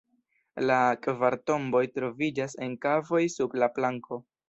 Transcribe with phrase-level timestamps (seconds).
[0.69, 4.25] La kvar tomboj troviĝas en kavoj sub la planko.